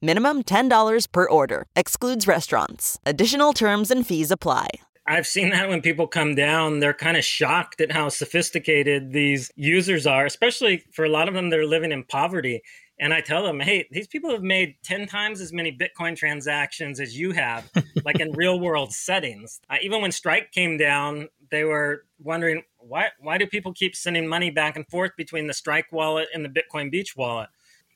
[0.00, 1.66] Minimum $10 per order.
[1.76, 2.98] Excludes restaurants.
[3.04, 4.68] Additional terms and fees apply.
[5.06, 9.50] I've seen that when people come down, they're kind of shocked at how sophisticated these
[9.56, 12.62] users are, especially for a lot of them, they're living in poverty.
[12.98, 17.00] And I tell them, hey, these people have made 10 times as many Bitcoin transactions
[17.00, 17.68] as you have,
[18.04, 19.60] like in real world settings.
[19.68, 24.26] Uh, even when Strike came down, they were wondering, why, why do people keep sending
[24.26, 27.48] money back and forth between the Strike wallet and the Bitcoin Beach wallet?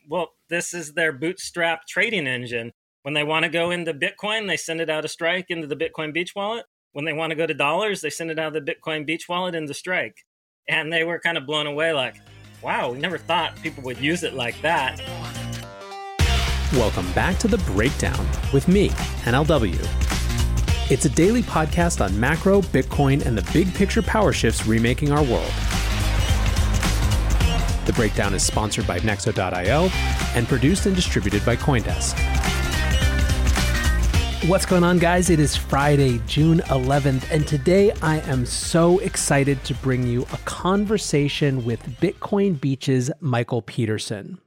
[0.08, 2.72] Well, this is their bootstrap trading engine.
[3.02, 5.76] When they want to go into Bitcoin, they send it out of Strike into the
[5.76, 6.64] Bitcoin Beach wallet
[6.96, 9.28] when they want to go to dollars, they send it out of the Bitcoin Beach
[9.28, 10.16] wallet into the Strike.
[10.66, 12.16] And they were kind of blown away like,
[12.62, 14.98] wow, we never thought people would use it like that.
[16.72, 18.88] Welcome back to The Breakdown with me,
[19.26, 19.76] NLW.
[20.90, 25.22] It's a daily podcast on macro, Bitcoin, and the big picture power shifts remaking our
[25.22, 25.52] world.
[27.86, 29.88] The Breakdown is sponsored by Nexo.io
[30.36, 32.18] and produced and distributed by Coindesk.
[34.48, 35.30] What's going on, guys?
[35.30, 40.36] It is Friday, June 11th, and today I am so excited to bring you a
[40.38, 44.38] conversation with Bitcoin Beach's Michael Peterson.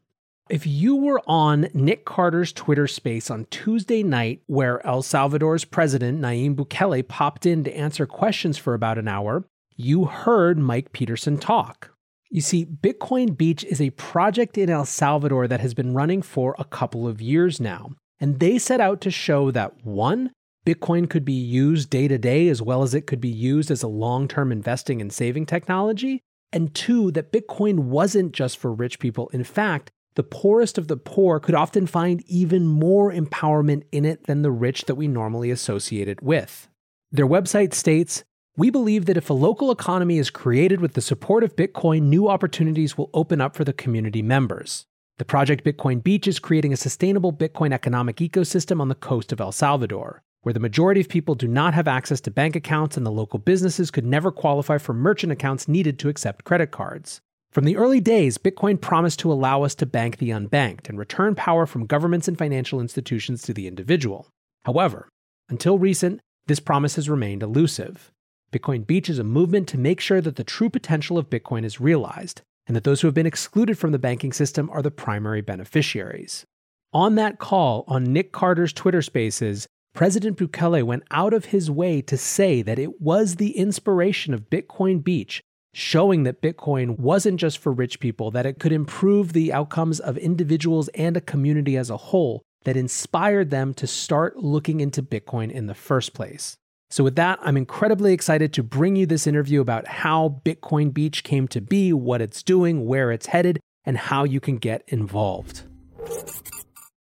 [0.50, 6.20] If you were on Nick Carter's Twitter space on Tuesday night, where El Salvador's president,
[6.20, 9.46] Nayib Bukele, popped in to answer questions for about an hour,
[9.78, 11.92] you heard Mike Peterson talk.
[12.30, 16.56] You see, Bitcoin Beach is a project in El Salvador that has been running for
[16.60, 17.92] a couple of years now.
[18.20, 20.32] And they set out to show that one,
[20.66, 23.82] Bitcoin could be used day to day as well as it could be used as
[23.82, 26.22] a long term investing and saving technology.
[26.52, 29.30] And two, that Bitcoin wasn't just for rich people.
[29.30, 34.26] In fact, the poorest of the poor could often find even more empowerment in it
[34.26, 36.68] than the rich that we normally associate it with.
[37.12, 38.24] Their website states
[38.60, 42.28] We believe that if a local economy is created with the support of Bitcoin, new
[42.28, 44.86] opportunities will open up for the community members.
[45.18, 49.40] The project Bitcoin Beach is creating a sustainable Bitcoin economic ecosystem on the coast of
[49.40, 53.06] El Salvador, where the majority of people do not have access to bank accounts and
[53.06, 57.22] the local businesses could never qualify for merchant accounts needed to accept credit cards.
[57.54, 61.34] From the early days, Bitcoin promised to allow us to bank the unbanked and return
[61.34, 64.28] power from governments and financial institutions to the individual.
[64.66, 65.08] However,
[65.48, 68.12] until recent, this promise has remained elusive.
[68.52, 71.80] Bitcoin Beach is a movement to make sure that the true potential of Bitcoin is
[71.80, 75.42] realized, and that those who have been excluded from the banking system are the primary
[75.42, 76.46] beneficiaries.
[76.92, 82.02] On that call on Nick Carter's Twitter Spaces, President Bukele went out of his way
[82.02, 85.42] to say that it was the inspiration of Bitcoin Beach,
[85.74, 90.18] showing that Bitcoin wasn't just for rich people, that it could improve the outcomes of
[90.18, 95.52] individuals and a community as a whole, that inspired them to start looking into Bitcoin
[95.52, 96.56] in the first place.
[96.92, 101.24] So, with that, I'm incredibly excited to bring you this interview about how Bitcoin Beach
[101.24, 105.64] came to be, what it's doing, where it's headed, and how you can get involved.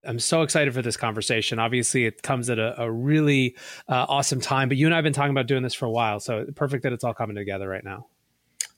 [0.04, 1.58] I'm so excited for this conversation.
[1.58, 3.56] Obviously, it comes at a, a really
[3.88, 5.90] uh, awesome time, but you and I have been talking about doing this for a
[5.90, 8.06] while, so perfect that it's all coming together right now.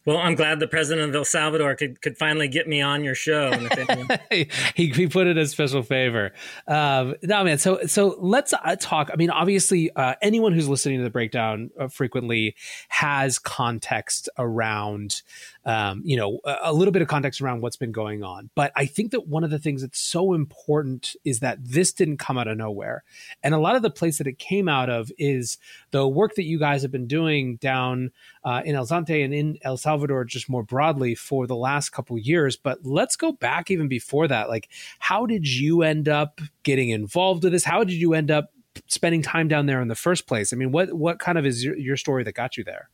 [0.06, 3.14] Well, I'm glad the president of El Salvador could, could finally get me on your
[3.14, 3.52] show.
[4.30, 6.32] he, he put it as special favor.
[6.66, 7.58] Um, no, man.
[7.58, 9.10] So so let's uh, talk.
[9.12, 12.56] I mean, obviously, uh, anyone who's listening to the breakdown uh, frequently
[12.88, 15.22] has context around
[15.64, 18.48] um, you know, a, little bit of context around what's been going on.
[18.54, 22.16] But I think that one of the things that's so important is that this didn't
[22.16, 23.04] come out of nowhere.
[23.42, 25.58] And a lot of the place that it came out of is
[25.90, 28.10] the work that you guys have been doing down
[28.42, 32.16] uh, in El Zonte and in El Salvador, just more broadly for the last couple
[32.16, 32.56] years.
[32.56, 34.48] But let's go back even before that.
[34.48, 37.64] Like, how did you end up getting involved with this?
[37.64, 38.52] How did you end up
[38.86, 40.54] spending time down there in the first place?
[40.54, 42.88] I mean, what what kind of is your, your story that got you there?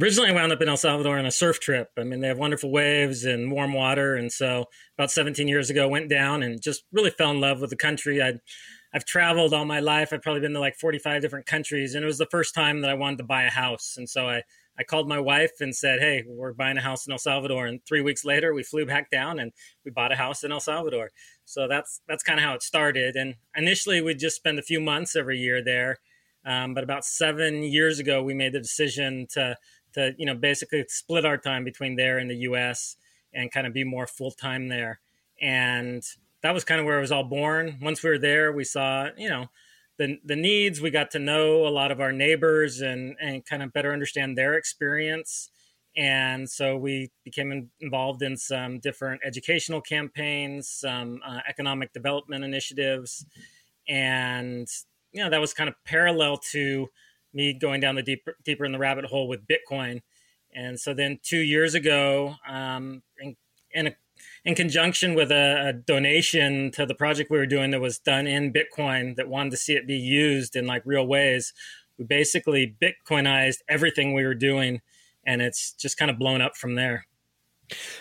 [0.00, 1.90] Originally I wound up in El Salvador on a surf trip.
[1.96, 4.14] I mean, they have wonderful waves and warm water.
[4.14, 4.66] And so
[4.96, 8.22] about 17 years ago, went down and just really fell in love with the country.
[8.22, 8.40] I'd,
[8.92, 10.12] I've traveled all my life.
[10.12, 11.94] I've probably been to like 45 different countries.
[11.94, 13.94] And it was the first time that I wanted to buy a house.
[13.96, 14.42] And so I,
[14.78, 17.66] I called my wife and said, Hey, we're buying a house in El Salvador.
[17.66, 19.52] And three weeks later, we flew back down and
[19.84, 21.10] we bought a house in El Salvador.
[21.44, 23.16] So that's, that's kind of how it started.
[23.16, 25.98] And initially, we'd just spend a few months every year there.
[26.44, 29.56] Um, but about seven years ago, we made the decision to
[29.94, 32.96] to you know basically split our time between there and the U.S.
[33.32, 35.00] and kind of be more full time there.
[35.40, 36.02] And
[36.42, 37.78] that was kind of where it was all born.
[37.80, 39.46] Once we were there, we saw you know
[39.98, 40.80] the the needs.
[40.80, 44.38] We got to know a lot of our neighbors and and kind of better understand
[44.38, 45.50] their experience.
[45.96, 53.26] And so we became involved in some different educational campaigns, some uh, economic development initiatives,
[53.88, 54.68] and
[55.12, 56.88] you know that was kind of parallel to
[57.32, 60.00] me going down the deeper deeper in the rabbit hole with Bitcoin.
[60.54, 63.36] And so then two years ago, um, in,
[63.72, 63.96] in, a,
[64.44, 68.26] in conjunction with a, a, donation to the project we were doing that was done
[68.26, 71.52] in Bitcoin that wanted to see it be used in like real ways,
[71.98, 74.80] we basically Bitcoinized everything we were doing,
[75.24, 77.06] and it's just kind of blown up from there.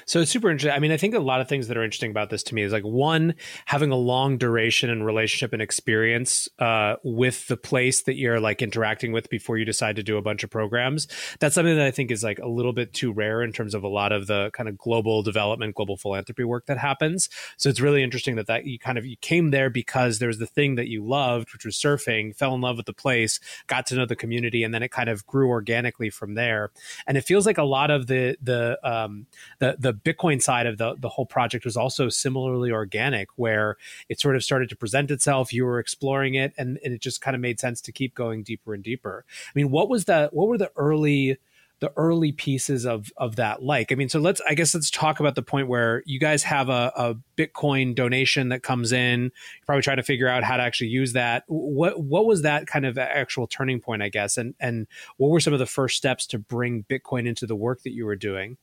[0.05, 0.75] So it's super interesting.
[0.75, 2.61] I mean, I think a lot of things that are interesting about this to me
[2.63, 3.35] is like one,
[3.65, 8.61] having a long duration and relationship and experience uh, with the place that you're like
[8.61, 11.07] interacting with before you decide to do a bunch of programs.
[11.39, 13.83] That's something that I think is like a little bit too rare in terms of
[13.83, 17.29] a lot of the kind of global development, global philanthropy work that happens.
[17.57, 20.39] So it's really interesting that that you kind of you came there because there was
[20.39, 23.85] the thing that you loved, which was surfing, fell in love with the place, got
[23.87, 26.71] to know the community, and then it kind of grew organically from there.
[27.05, 29.27] And it feels like a lot of the the um,
[29.59, 33.77] the the Bitcoin side of the the whole project was also similarly organic, where
[34.09, 35.53] it sort of started to present itself.
[35.53, 38.43] You were exploring it, and, and it just kind of made sense to keep going
[38.43, 39.25] deeper and deeper.
[39.27, 41.37] I mean, what was the What were the early
[41.79, 43.91] the early pieces of of that like?
[43.91, 46.69] I mean, so let's I guess let's talk about the point where you guys have
[46.69, 49.21] a, a Bitcoin donation that comes in.
[49.21, 51.43] You're probably trying to figure out how to actually use that.
[51.47, 54.87] What what was that kind of actual turning point, I guess, and and
[55.17, 58.05] what were some of the first steps to bring Bitcoin into the work that you
[58.05, 58.57] were doing?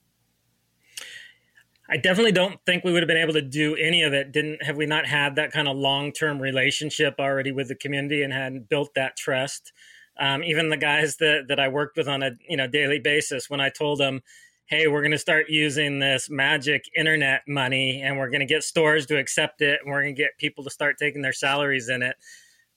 [1.89, 4.33] I definitely don't think we would have been able to do any of it.
[4.33, 8.23] Didn't have we not had that kind of long term relationship already with the community
[8.23, 9.73] and hadn't built that trust.
[10.19, 13.51] Um, even the guys that that I worked with on a you know daily basis,
[13.51, 14.23] when I told them,
[14.67, 18.63] "Hey, we're going to start using this magic internet money, and we're going to get
[18.63, 21.89] stores to accept it, and we're going to get people to start taking their salaries
[21.91, 22.17] in it,"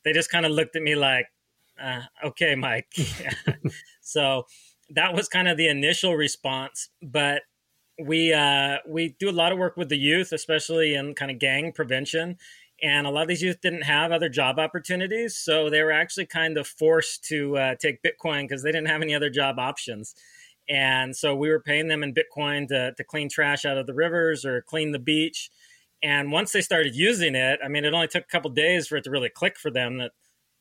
[0.04, 1.27] they just kind of looked at me like,
[1.81, 2.92] uh, "Okay, Mike."
[4.01, 4.44] so
[4.89, 7.44] that was kind of the initial response, but
[8.00, 11.40] we uh, we do a lot of work with the youth, especially in kind of
[11.40, 12.38] gang prevention.
[12.84, 16.28] And a lot of these youth didn't have other job opportunities, so they were actually
[16.28, 20.14] kind of forced to uh, take Bitcoin because they didn't have any other job options.
[20.70, 23.94] And so we were paying them in Bitcoin to, to clean trash out of the
[23.96, 25.50] rivers or clean the beach.
[26.04, 28.98] And once they started using it, I mean, it only took a couple days for
[28.98, 30.12] it to really click for them that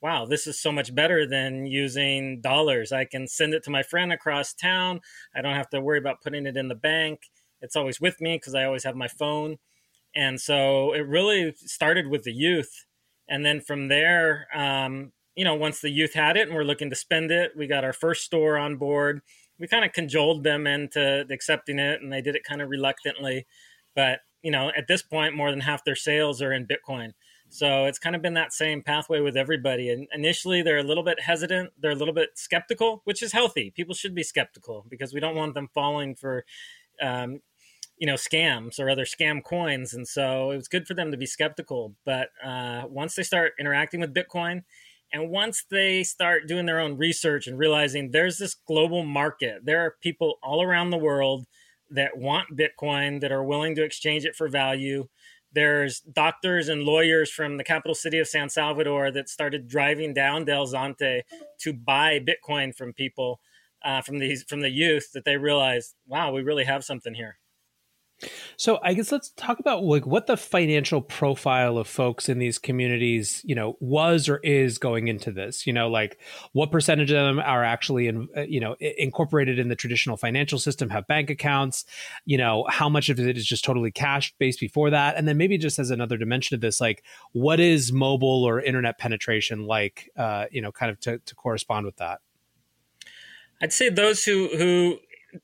[0.02, 2.92] wow, this is so much better than using dollars.
[2.92, 5.00] I can send it to my friend across town.
[5.34, 7.22] I don't have to worry about putting it in the bank.
[7.60, 9.58] It's always with me because I always have my phone.
[10.14, 12.86] And so it really started with the youth.
[13.28, 16.90] And then from there, um, you know, once the youth had it and we're looking
[16.90, 19.20] to spend it, we got our first store on board.
[19.58, 23.46] We kind of cajoled them into accepting it and they did it kind of reluctantly.
[23.94, 27.12] But, you know, at this point, more than half their sales are in Bitcoin.
[27.48, 29.88] So it's kind of been that same pathway with everybody.
[29.90, 33.70] And initially, they're a little bit hesitant, they're a little bit skeptical, which is healthy.
[33.70, 36.44] People should be skeptical because we don't want them falling for,
[37.02, 37.40] um,
[37.98, 39.94] you know, scams or other scam coins.
[39.94, 41.94] And so it was good for them to be skeptical.
[42.04, 44.64] But uh, once they start interacting with Bitcoin,
[45.12, 49.80] and once they start doing their own research and realizing there's this global market, there
[49.80, 51.46] are people all around the world
[51.90, 55.06] that want Bitcoin that are willing to exchange it for value
[55.56, 60.44] there's doctors and lawyers from the capital city of San Salvador that started driving down
[60.44, 61.22] Del Zante
[61.60, 63.40] to buy Bitcoin from people.
[63.84, 67.38] Uh, from these from the youth that they realize, wow, we really have something here.
[68.56, 72.58] So I guess let's talk about like what the financial profile of folks in these
[72.58, 75.66] communities, you know, was or is going into this.
[75.66, 76.18] You know, like
[76.52, 80.58] what percentage of them are actually in, uh, you know, incorporated in the traditional financial
[80.58, 81.84] system, have bank accounts.
[82.24, 85.36] You know, how much of it is just totally cash based before that, and then
[85.36, 90.10] maybe just as another dimension of this, like what is mobile or internet penetration like?
[90.16, 92.20] Uh, you know, kind of to, to correspond with that.
[93.60, 94.98] I'd say those who who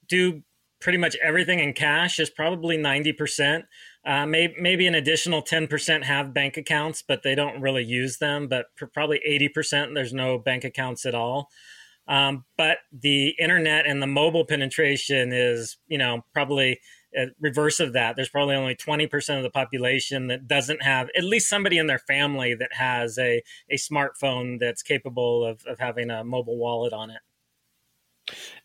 [0.09, 0.43] do
[0.81, 3.63] pretty much everything in cash is probably 90%.
[4.05, 8.49] Uh, maybe, maybe an additional 10% have bank accounts, but they don't really use them.
[8.49, 9.21] But probably
[9.57, 11.49] 80%, there's no bank accounts at all.
[12.09, 16.81] Um, but the internet and the mobile penetration is, you know, probably
[17.41, 18.17] reverse of that.
[18.17, 21.99] There's probably only 20% of the population that doesn't have at least somebody in their
[21.99, 27.11] family that has a, a smartphone that's capable of, of having a mobile wallet on
[27.11, 27.19] it.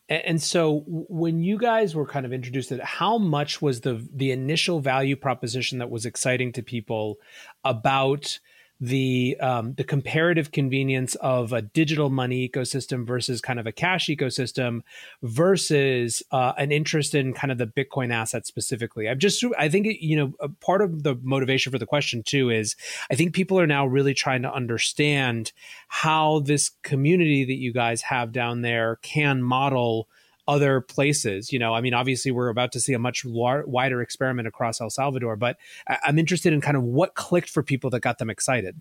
[0.09, 4.07] And so when you guys were kind of introduced to it, how much was the
[4.13, 7.17] the initial value proposition that was exciting to people
[7.65, 8.39] about
[8.79, 14.07] the um, the comparative convenience of a digital money ecosystem versus kind of a cash
[14.07, 14.81] ecosystem
[15.23, 19.09] versus uh, an interest in kind of the Bitcoin asset specifically.
[19.09, 22.75] I've just I think you know part of the motivation for the question too is
[23.09, 25.51] I think people are now really trying to understand
[25.87, 30.07] how this community that you guys have down there can model
[30.47, 31.51] other places.
[31.51, 34.79] You know, I mean, obviously, we're about to see a much lar- wider experiment across
[34.81, 38.17] El Salvador, but I- I'm interested in kind of what clicked for people that got
[38.17, 38.79] them excited.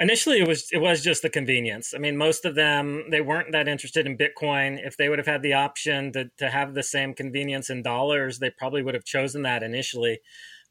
[0.00, 1.94] Initially, it was it was just the convenience.
[1.94, 4.84] I mean, most of them they weren't that interested in Bitcoin.
[4.84, 8.40] If they would have had the option to to have the same convenience in dollars,
[8.40, 10.18] they probably would have chosen that initially.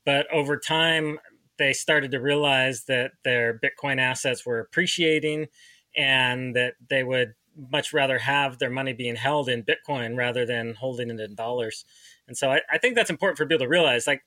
[0.05, 1.19] But over time,
[1.57, 5.47] they started to realize that their Bitcoin assets were appreciating,
[5.95, 7.35] and that they would
[7.71, 11.85] much rather have their money being held in Bitcoin rather than holding it in dollars.
[12.27, 14.07] And so I, I, think that's important for people to realize.
[14.07, 14.21] Like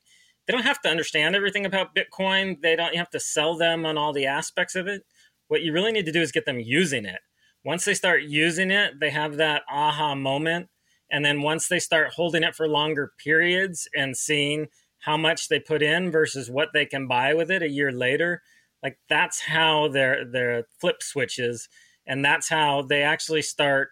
[0.46, 2.60] they don't have to understand everything about Bitcoin.
[2.62, 5.02] They don't have to sell them on all the aspects of it.
[5.48, 7.20] What you really need to do is get them using it.
[7.64, 10.68] Once they start using it, they have that aha moment.
[11.10, 14.66] And then once they start holding it for longer periods and seeing
[15.00, 18.42] how much they put in versus what they can buy with it a year later,
[18.82, 21.68] like that's how their their flip switches
[22.06, 23.90] and that's how they actually start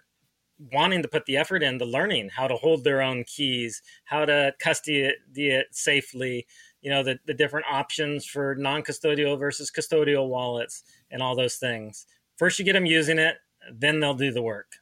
[0.73, 4.53] wanting to put the effort into learning how to hold their own keys, how to
[4.61, 6.47] custody it, it safely,
[6.81, 11.57] you know, the, the different options for non custodial versus custodial wallets and all those
[11.57, 12.07] things.
[12.37, 13.37] First, you get them using it,
[13.73, 14.73] then they'll do the work.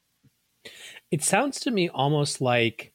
[1.11, 2.92] It sounds to me almost like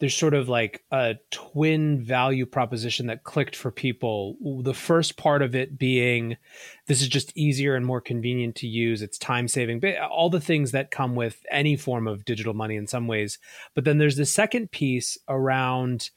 [0.00, 4.36] there's sort of like a twin value proposition that clicked for people.
[4.62, 6.38] The first part of it being
[6.86, 9.02] this is just easier and more convenient to use.
[9.02, 12.86] It's time saving, all the things that come with any form of digital money in
[12.86, 13.38] some ways.
[13.74, 16.10] But then there's the second piece around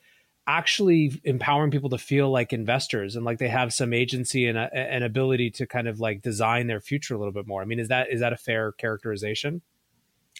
[0.47, 5.03] actually empowering people to feel like investors and like they have some agency and an
[5.03, 7.61] ability to kind of like design their future a little bit more.
[7.61, 9.61] I mean, is that is that a fair characterization?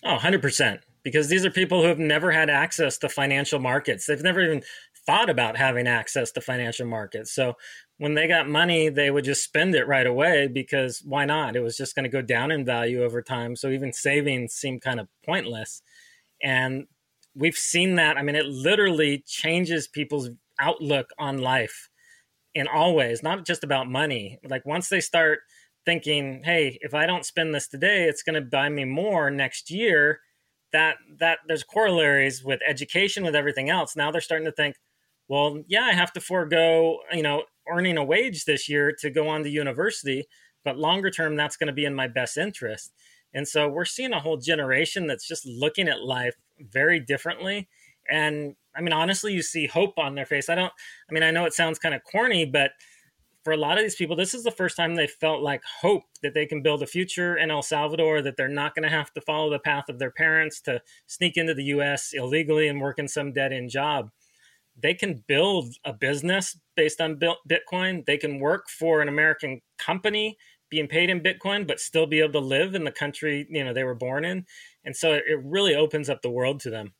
[0.01, 4.05] Oh, 100% because these are people who have never had access to financial markets.
[4.05, 4.63] They've never even
[5.05, 7.33] thought about having access to financial markets.
[7.33, 7.55] So
[7.97, 11.55] when they got money, they would just spend it right away because why not?
[11.55, 13.55] It was just going to go down in value over time.
[13.55, 15.81] So even savings seemed kind of pointless.
[16.41, 16.85] And
[17.35, 18.17] we've seen that.
[18.17, 20.29] I mean, it literally changes people's
[20.59, 21.89] outlook on life
[22.55, 24.39] in all ways, not just about money.
[24.47, 25.39] Like once they start
[25.85, 29.69] thinking, hey, if I don't spend this today, it's going to buy me more next
[29.69, 30.19] year
[30.73, 33.95] that that there's corollaries with education with everything else.
[33.95, 34.75] Now they're starting to think
[35.29, 39.29] well yeah i have to forego you know earning a wage this year to go
[39.29, 40.25] on to university
[40.65, 42.93] but longer term that's going to be in my best interest.
[43.33, 47.67] And so we're seeing a whole generation that's just looking at life very differently.
[48.09, 50.49] And i mean honestly you see hope on their face.
[50.49, 50.73] I don't
[51.09, 52.71] i mean i know it sounds kind of corny but
[53.43, 56.03] for a lot of these people, this is the first time they felt like hope
[56.21, 59.11] that they can build a future in El Salvador, that they're not going to have
[59.13, 62.99] to follow the path of their parents to sneak into the US illegally and work
[62.99, 64.09] in some dead end job.
[64.81, 68.05] They can build a business based on Bitcoin.
[68.05, 70.37] They can work for an American company
[70.69, 73.73] being paid in Bitcoin, but still be able to live in the country you know
[73.73, 74.45] they were born in.
[74.85, 76.93] And so it really opens up the world to them.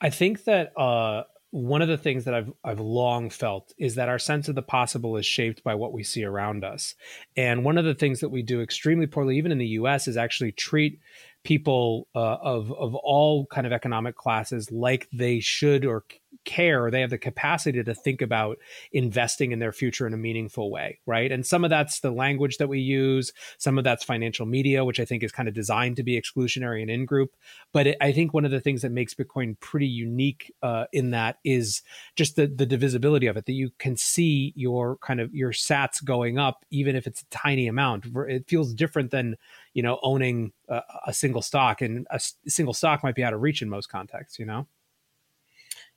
[0.00, 4.08] I think that uh, one of the things that I've I've long felt is that
[4.08, 6.94] our sense of the possible is shaped by what we see around us.
[7.36, 10.16] And one of the things that we do extremely poorly, even in the U.S., is
[10.16, 11.00] actually treat
[11.42, 16.04] people uh, of of all kind of economic classes like they should or
[16.44, 18.58] care they have the capacity to think about
[18.92, 21.32] investing in their future in a meaningful way right?
[21.32, 25.00] And some of that's the language that we use some of that's financial media which
[25.00, 27.30] i think is kind of designed to be exclusionary and in group
[27.72, 31.10] but it, i think one of the things that makes bitcoin pretty unique uh, in
[31.10, 31.82] that is
[32.16, 36.02] just the the divisibility of it that you can see your kind of your sats
[36.04, 38.06] going up even if it's a tiny amount.
[38.28, 39.36] It feels different than
[39.74, 43.32] you know owning a, a single stock and a, a single stock might be out
[43.32, 44.66] of reach in most contexts you know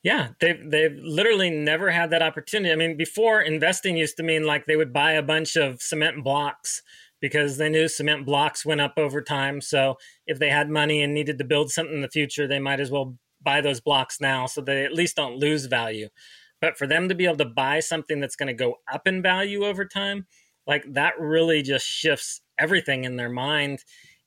[0.03, 2.71] yeah, they've they've literally never had that opportunity.
[2.71, 6.23] I mean, before investing used to mean like they would buy a bunch of cement
[6.23, 6.81] blocks
[7.21, 9.61] because they knew cement blocks went up over time.
[9.61, 9.95] So
[10.27, 12.91] if they had money and needed to build something in the future, they might as
[12.91, 16.09] well buy those blocks now so they at least don't lose value.
[16.59, 19.21] But for them to be able to buy something that's going to go up in
[19.21, 20.27] value over time,
[20.67, 23.79] like that really just shifts everything in their mind.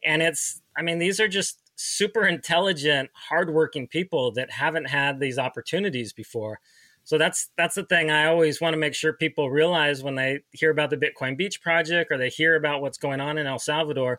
[0.05, 5.39] And it's, I mean, these are just super intelligent, hardworking people that haven't had these
[5.39, 6.59] opportunities before.
[7.05, 10.41] So that's that's the thing I always want to make sure people realize when they
[10.51, 13.61] hear about the Bitcoin Beach project or they hear about what's going on in El
[13.61, 14.19] Salvador.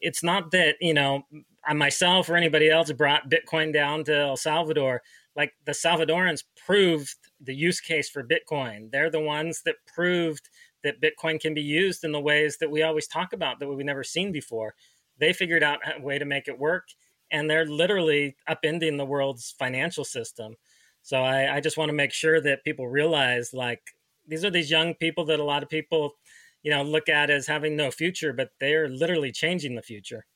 [0.00, 1.22] It's not that, you know,
[1.64, 5.02] I myself or anybody else brought Bitcoin down to El Salvador.
[5.34, 8.90] Like the Salvadorans proved the use case for Bitcoin.
[8.90, 10.50] They're the ones that proved
[10.82, 13.84] that Bitcoin can be used in the ways that we always talk about that we've
[13.84, 14.74] never seen before.
[15.20, 16.88] They figured out a way to make it work,
[17.30, 20.56] and they're literally upending the world's financial system.
[21.02, 23.82] So I, I just want to make sure that people realize like
[24.26, 26.14] these are these young people that a lot of people,
[26.62, 30.26] you know, look at as having no future, but they're literally changing the future.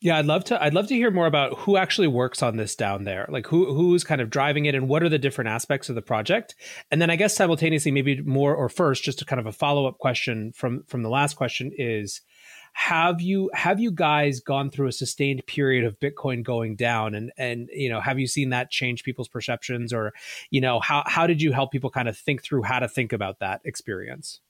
[0.00, 0.62] Yeah, I'd love to.
[0.62, 3.26] I'd love to hear more about who actually works on this down there.
[3.30, 6.02] Like who who's kind of driving it, and what are the different aspects of the
[6.02, 6.54] project.
[6.90, 9.86] And then I guess simultaneously, maybe more or first, just a kind of a follow
[9.86, 12.20] up question from from the last question is,
[12.74, 17.32] have you have you guys gone through a sustained period of bitcoin going down and
[17.38, 20.12] and you know have you seen that change people's perceptions or
[20.50, 23.12] you know how how did you help people kind of think through how to think
[23.12, 24.40] about that experience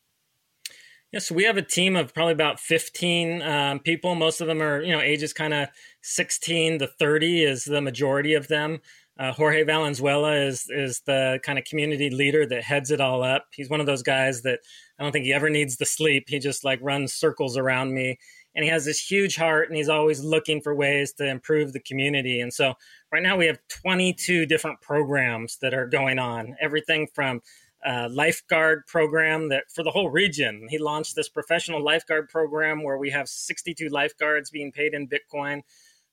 [1.12, 4.16] yeah, so we have a team of probably about 15 um, people.
[4.16, 5.68] Most of them are, you know, ages kind of
[6.00, 8.80] 16 to 30 is the majority of them.
[9.16, 13.46] Uh, Jorge Valenzuela is is the kind of community leader that heads it all up.
[13.52, 14.58] He's one of those guys that
[14.98, 16.24] I don't think he ever needs the sleep.
[16.28, 18.18] He just like runs circles around me,
[18.54, 21.80] and he has this huge heart, and he's always looking for ways to improve the
[21.80, 22.40] community.
[22.40, 22.74] And so
[23.12, 26.56] right now we have 22 different programs that are going on.
[26.60, 27.40] Everything from
[27.84, 30.66] uh, lifeguard program that for the whole region.
[30.70, 35.62] He launched this professional lifeguard program where we have 62 lifeguards being paid in Bitcoin.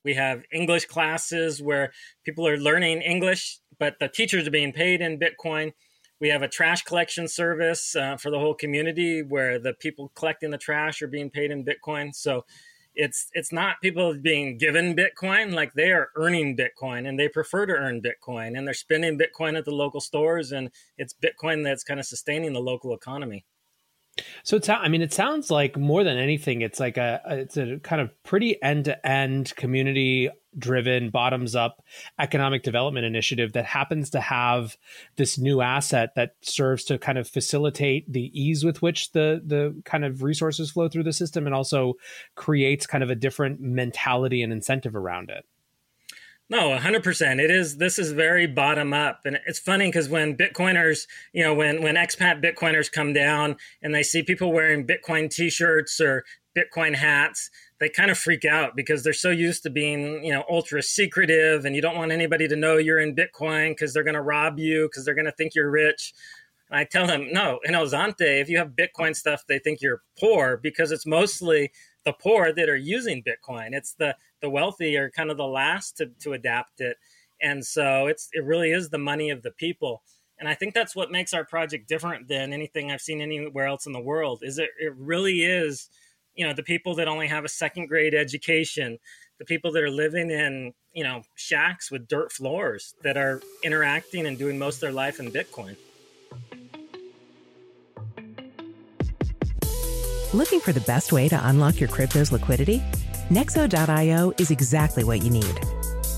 [0.04, 1.94] We have English classes where
[2.26, 5.72] people are learning English, but the teachers are being paid in Bitcoin.
[6.22, 10.52] We have a trash collection service uh, for the whole community where the people collecting
[10.52, 12.14] the trash are being paid in Bitcoin.
[12.14, 12.46] So
[12.94, 17.66] it's it's not people being given Bitcoin, like they are earning Bitcoin and they prefer
[17.66, 21.84] to earn Bitcoin and they're spending Bitcoin at the local stores and it's Bitcoin that's
[21.84, 23.46] kind of sustaining the local economy.
[24.44, 27.80] So it's I mean it sounds like more than anything it's like a it's a
[27.80, 31.84] kind of pretty end to end community driven bottoms up
[32.20, 34.78] economic development initiative that happens to have
[35.16, 39.80] this new asset that serves to kind of facilitate the ease with which the the
[39.86, 41.94] kind of resources flow through the system and also
[42.36, 45.46] creates kind of a different mentality and incentive around it.
[46.52, 47.40] No, 100%.
[47.40, 49.22] It is this is very bottom up.
[49.24, 53.96] And it's funny cuz when Bitcoiners, you know, when when expat Bitcoiners come down and
[53.96, 57.50] they see people wearing Bitcoin t-shirts or Bitcoin hats,
[57.82, 61.66] they kind of freak out because they're so used to being, you know, ultra secretive
[61.66, 64.60] and you don't want anybody to know you're in Bitcoin cuz they're going to rob
[64.60, 66.14] you cuz they're going to think you're rich.
[66.70, 69.82] And I tell them, no, in El Zonte, if you have Bitcoin stuff, they think
[69.82, 71.72] you're poor because it's mostly
[72.06, 73.70] the poor that are using Bitcoin.
[73.74, 76.98] It's the the wealthy are kind of the last to, to adapt it.
[77.42, 80.04] And so it's it really is the money of the people.
[80.38, 83.88] And I think that's what makes our project different than anything I've seen anywhere else
[83.88, 84.44] in the world.
[84.44, 85.90] Is it it really is,
[86.36, 88.98] you know, the people that only have a second grade education,
[89.40, 94.26] the people that are living in, you know, shacks with dirt floors that are interacting
[94.26, 95.76] and doing most of their life in Bitcoin.
[100.34, 102.82] Looking for the best way to unlock your crypto's liquidity?
[103.30, 105.60] Nexo.io is exactly what you need.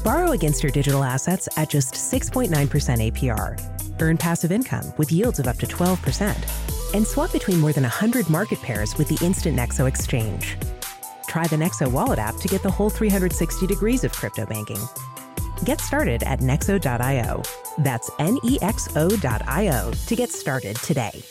[0.03, 2.49] Borrow against your digital assets at just 6.9%
[3.11, 4.01] APR.
[4.01, 6.62] Earn passive income with yields of up to 12%.
[6.93, 10.57] And swap between more than 100 market pairs with the Instant Nexo exchange.
[11.27, 14.79] Try the Nexo wallet app to get the whole 360 degrees of crypto banking.
[15.65, 17.41] Get started at nexo.io.
[17.79, 21.23] That's N E X O.io to get started today.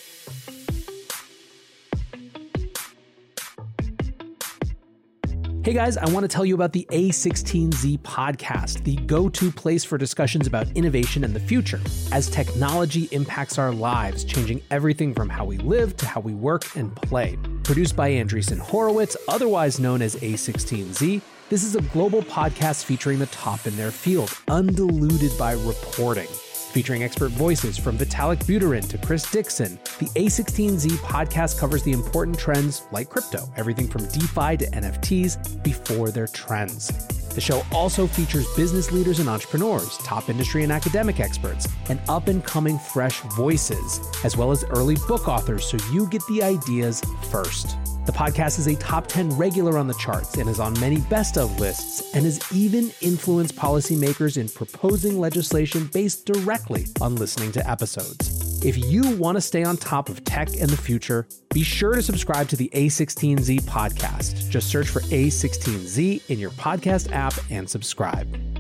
[5.64, 9.85] Hey guys, I want to tell you about the A16Z podcast, the go to place
[9.85, 15.29] for discussions about innovation and the future as technology impacts our lives, changing everything from
[15.29, 17.38] how we live to how we work and play.
[17.62, 23.27] Produced by Andreessen Horowitz, otherwise known as A16Z, this is a global podcast featuring the
[23.27, 26.27] top in their field, undiluted by reporting.
[26.72, 32.38] Featuring expert voices from Vitalik Buterin to Chris Dixon, the A16Z podcast covers the important
[32.38, 36.88] trends like crypto, everything from DeFi to NFTs before they're trends.
[37.35, 42.28] The show also features business leaders and entrepreneurs, top industry and academic experts, and up
[42.28, 47.02] and coming fresh voices, as well as early book authors so you get the ideas
[47.30, 47.76] first.
[48.04, 51.38] The podcast is a top 10 regular on the charts and is on many best
[51.38, 57.70] of lists and has even influenced policymakers in proposing legislation based directly on listening to
[57.70, 58.64] episodes.
[58.64, 62.02] If you want to stay on top of tech and the future, be sure to
[62.02, 64.48] subscribe to the A16Z podcast.
[64.48, 68.51] Just search for A16Z in your podcast app and subscribe.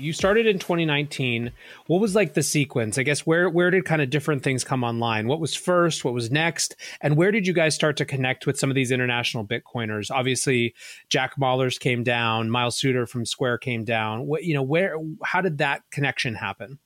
[0.00, 1.52] You started in 2019
[1.86, 2.98] what was like the sequence?
[2.98, 5.26] I guess where where did kind of different things come online?
[5.26, 6.04] What was first?
[6.04, 6.76] What was next?
[7.00, 10.10] And where did you guys start to connect with some of these international bitcoiners?
[10.10, 10.74] Obviously
[11.08, 14.26] jack mallers came down miles suter from square came down.
[14.26, 16.78] What you know where how did that connection happen?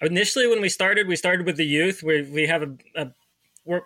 [0.00, 2.02] Initially when we started we started with the youth.
[2.02, 3.12] We, we have a, a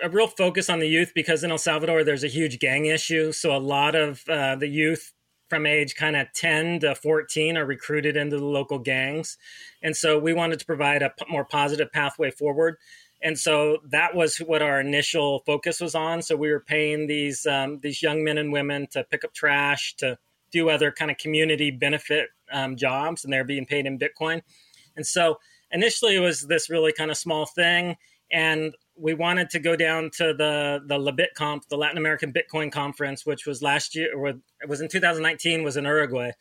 [0.02, 3.32] a real focus on the youth because in El Salvador there's a huge gang issue.
[3.32, 5.12] So a lot of uh, the youth
[5.48, 9.36] from age kind of 10 to 14 are recruited into the local gangs.
[9.82, 12.76] And so we wanted to provide a more positive pathway forward.
[13.22, 16.22] And so that was what our initial focus was on.
[16.22, 19.94] So we were paying these um, these young men and women to pick up trash,
[19.96, 20.18] to
[20.52, 24.42] do other kind of community benefit um, jobs, and they're being paid in Bitcoin.
[24.94, 25.38] And so
[25.70, 27.96] initially it was this really kind of small thing,
[28.30, 33.26] and we wanted to go down to the the LaBitConf, the Latin American Bitcoin Conference,
[33.26, 36.32] which was last year, or it was in 2019, was in Uruguay.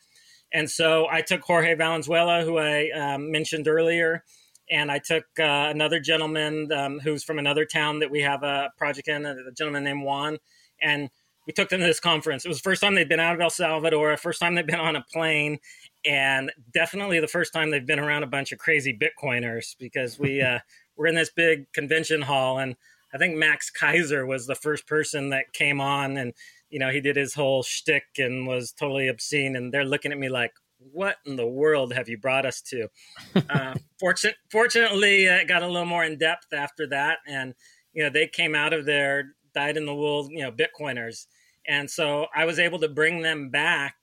[0.52, 4.22] And so I took Jorge Valenzuela, who I um, mentioned earlier,
[4.70, 8.70] and I took uh, another gentleman um, who's from another town that we have a
[8.78, 10.38] project in, a gentleman named Juan,
[10.80, 11.10] and
[11.46, 12.44] we took them to this conference.
[12.44, 14.80] It was the first time they'd been out of El Salvador, first time they'd been
[14.80, 15.58] on a plane,
[16.06, 20.40] and definitely the first time they've been around a bunch of crazy Bitcoiners because we
[20.42, 20.60] uh,
[20.96, 22.76] we're in this big convention hall and
[23.12, 26.32] I think Max Keiser was the first person that came on and
[26.70, 30.18] you know he did his whole shtick and was totally obscene and they're looking at
[30.18, 30.52] me like
[30.92, 32.88] what in the world have you brought us to?
[33.50, 37.54] uh, fortunate, fortunately, uh, it got a little more in depth after that, and
[37.92, 41.26] you know they came out of there dyed in the wool, you know, Bitcoiners,
[41.66, 43.94] and so I was able to bring them back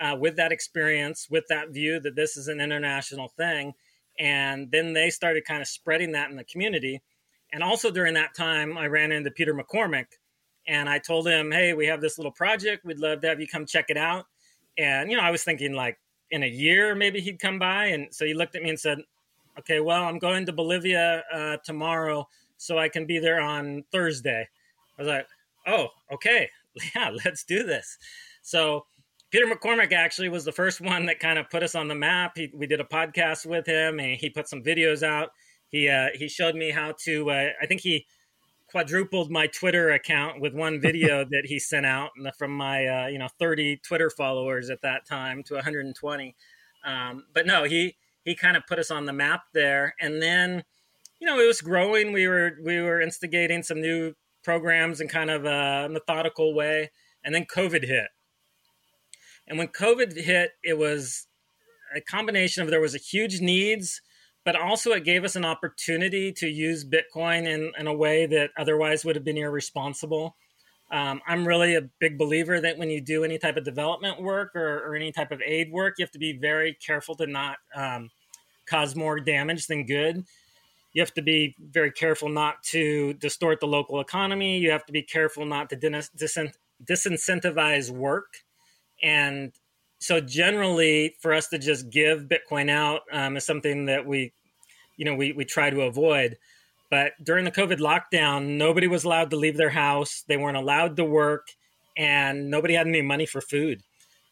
[0.00, 3.74] uh, with that experience, with that view that this is an international thing,
[4.18, 7.02] and then they started kind of spreading that in the community.
[7.52, 10.06] And also during that time, I ran into Peter McCormack
[10.66, 12.84] and I told him, Hey, we have this little project.
[12.84, 14.26] We'd love to have you come check it out.
[14.78, 15.98] And, you know, I was thinking like
[16.30, 17.86] in a year, maybe he'd come by.
[17.86, 18.98] And so he looked at me and said,
[19.58, 24.48] Okay, well, I'm going to Bolivia uh, tomorrow, so I can be there on Thursday.
[24.98, 25.26] I was like,
[25.66, 26.50] Oh, okay.
[26.96, 27.98] Yeah, let's do this.
[28.42, 28.84] So
[29.34, 32.34] Peter McCormack actually was the first one that kind of put us on the map.
[32.36, 35.30] He, we did a podcast with him, and he put some videos out.
[35.66, 37.32] He uh, he showed me how to.
[37.32, 38.06] Uh, I think he
[38.70, 43.18] quadrupled my Twitter account with one video that he sent out from my uh, you
[43.18, 46.36] know 30 Twitter followers at that time to 120.
[46.84, 50.62] Um, but no, he he kind of put us on the map there, and then
[51.18, 52.12] you know it was growing.
[52.12, 56.92] We were we were instigating some new programs in kind of a methodical way,
[57.24, 58.10] and then COVID hit
[59.46, 61.26] and when COVID hit, it was
[61.94, 64.00] a combination of there was a huge needs,
[64.44, 68.50] but also it gave us an opportunity to use Bitcoin in, in a way that
[68.56, 70.36] otherwise would have been irresponsible.
[70.90, 74.54] Um, I'm really a big believer that when you do any type of development work
[74.54, 77.56] or, or any type of aid work, you have to be very careful to not
[77.74, 78.10] um,
[78.66, 80.24] cause more damage than good.
[80.92, 84.58] You have to be very careful not to distort the local economy.
[84.58, 86.10] You have to be careful not to dis-
[86.84, 88.43] disincentivize work
[89.04, 89.52] and
[90.00, 94.32] so generally for us to just give bitcoin out um, is something that we
[94.96, 96.36] you know we, we try to avoid.
[96.90, 100.24] But during the covid lockdown nobody was allowed to leave their house.
[100.26, 101.48] They weren't allowed to work
[101.96, 103.82] and nobody had any money for food.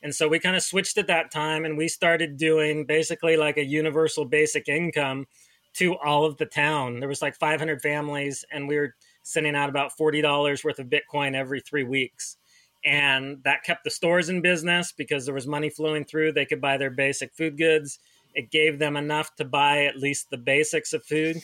[0.02, 3.56] And so we kind of switched at that time and we started doing basically like
[3.56, 5.26] a universal basic income
[5.74, 6.98] to all of the town.
[6.98, 11.34] There was like 500 families and we were sending out about $40 worth of bitcoin
[11.34, 12.36] every three weeks
[12.84, 16.60] and that kept the stores in business because there was money flowing through they could
[16.60, 17.98] buy their basic food goods
[18.34, 21.36] it gave them enough to buy at least the basics of food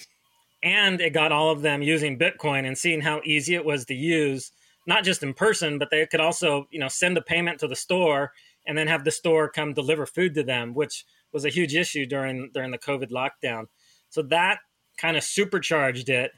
[0.63, 3.95] and it got all of them using Bitcoin and seeing how easy it was to
[3.95, 4.51] use,
[4.87, 7.77] not just in person, but they could also, you know, send a payment to the
[7.77, 8.33] store
[8.67, 12.07] and then have the store come deliver food to them, which was a huge issue
[12.07, 13.67] during during the COVID lockdown.
[14.11, 14.59] So that
[14.97, 16.33] kind of supercharged it.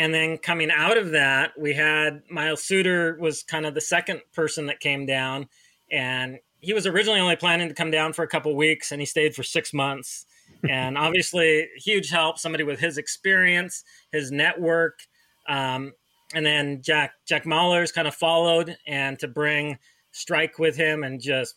[0.00, 4.22] And then coming out of that, we had Miles Suter was kind of the second
[4.32, 5.46] person that came down,
[5.92, 9.04] and he was originally only planning to come down for a couple weeks, and he
[9.04, 10.24] stayed for six months.
[10.70, 12.38] and obviously, huge help.
[12.38, 15.00] Somebody with his experience, his network,
[15.46, 15.92] um,
[16.32, 19.76] and then Jack Jack Mallers kind of followed, and to bring
[20.12, 21.56] Strike with him, and just,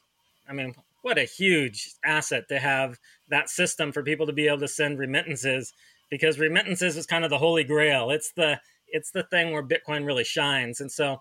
[0.49, 4.59] I mean, what a huge asset to have that system for people to be able
[4.59, 5.71] to send remittances
[6.13, 8.11] because remittances is kind of the holy grail.
[8.11, 10.79] It's the it's the thing where Bitcoin really shines.
[10.79, 11.19] And so,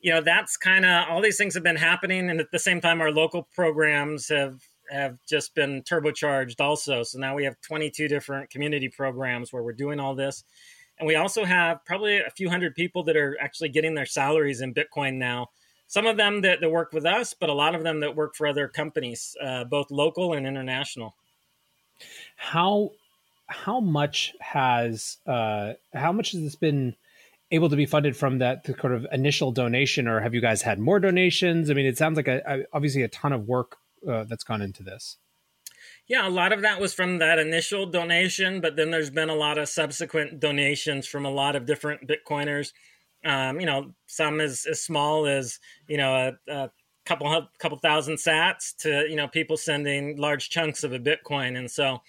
[0.00, 2.80] you know, that's kind of all these things have been happening and at the same
[2.80, 4.60] time our local programs have
[4.90, 7.02] have just been turbocharged also.
[7.02, 10.44] So now we have 22 different community programs where we're doing all this.
[10.98, 14.60] And we also have probably a few hundred people that are actually getting their salaries
[14.60, 15.48] in Bitcoin now
[15.88, 18.36] some of them that, that work with us, but a lot of them that work
[18.36, 21.16] for other companies, uh, both local and international.
[22.36, 22.90] How
[23.48, 26.96] how much has uh, how much has this been
[27.50, 30.62] able to be funded from that the sort of initial donation, or have you guys
[30.62, 31.70] had more donations?
[31.70, 33.76] I mean, it sounds like a, a, obviously a ton of work
[34.08, 35.16] uh, that's gone into this.
[36.06, 39.34] Yeah, a lot of that was from that initial donation, but then there's been a
[39.34, 42.72] lot of subsequent donations from a lot of different Bitcoiners
[43.24, 45.58] um, you know, some as, as small as,
[45.88, 46.70] you know, a, a
[47.04, 51.56] couple couple thousand sats to, you know, people sending large chunks of a Bitcoin.
[51.56, 52.00] And so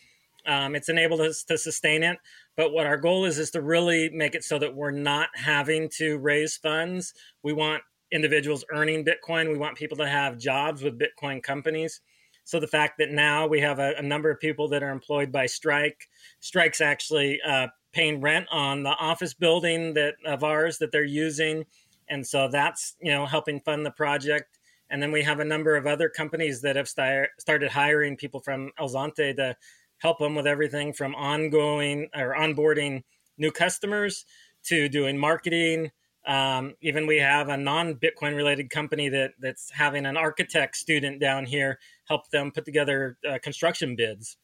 [0.45, 2.17] um, it's enabled us to sustain it.
[2.56, 5.89] But what our goal is, is to really make it so that we're not having
[5.97, 7.13] to raise funds.
[7.43, 9.49] We want individuals earning Bitcoin.
[9.49, 12.02] We want people to have jobs with Bitcoin companies.
[12.43, 15.32] So the fact that now we have a, a number of people that are employed
[15.32, 20.91] by Strike, Strike's actually uh, paying rent on the office building that of ours that
[20.91, 21.65] they're using,
[22.10, 24.58] and so that's you know helping fund the project.
[24.89, 28.71] And then we have a number of other companies that have started hiring people from
[28.80, 29.56] El Zonte to
[29.99, 33.03] help them with everything from ongoing or onboarding
[33.38, 34.25] new customers
[34.65, 35.91] to doing marketing.
[36.27, 41.45] Um, even we have a non-Bitcoin related company that that's having an architect student down
[41.45, 44.38] here help them put together uh, construction bids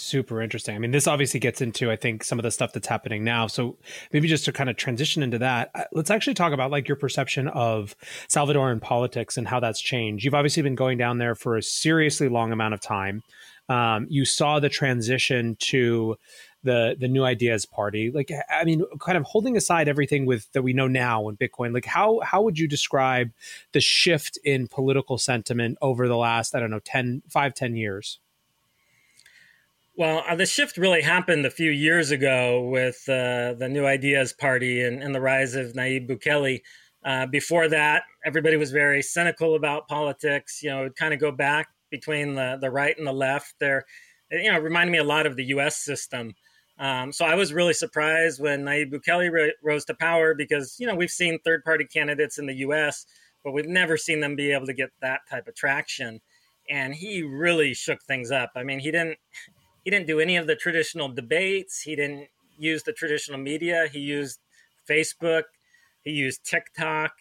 [0.00, 0.74] super interesting.
[0.74, 3.46] I mean, this obviously gets into, I think, some of the stuff that's happening now.
[3.46, 3.78] So
[4.12, 6.96] maybe just to kind of transition into that, uh, let's actually talk about like your
[6.96, 7.94] perception of
[8.28, 10.24] Salvadoran politics and how that's changed.
[10.24, 13.22] You've obviously been going down there for a seriously long amount of time.
[13.68, 16.16] Um, you saw the transition to
[16.64, 20.62] the the new ideas party like i mean kind of holding aside everything with that
[20.62, 23.30] we know now in bitcoin like how how would you describe
[23.72, 28.18] the shift in political sentiment over the last i don't know 10 5 10 years
[29.96, 34.32] well, uh, the shift really happened a few years ago with uh, the New Ideas
[34.32, 36.62] Party and, and, the rise of Nayib Bukele.
[37.04, 40.62] Uh, before that, everybody was very cynical about politics.
[40.62, 43.54] You know, it kind of go back between the, the right and the left.
[43.60, 43.84] There,
[44.30, 45.76] you know, reminded me a lot of the U.S.
[45.76, 46.34] system.
[46.78, 50.86] Um, so I was really surprised when Nayib Bukele re- rose to power because you
[50.86, 53.06] know we've seen third party candidates in the U.S.,
[53.42, 56.20] but we've never seen them be able to get that type of traction.
[56.70, 58.52] And he really shook things up.
[58.54, 59.18] I mean, he didn't
[59.84, 61.80] he didn't do any of the traditional debates.
[61.80, 63.88] He didn't use the traditional media.
[63.90, 64.38] He used
[64.88, 65.44] Facebook.
[66.04, 67.12] He used TikTok,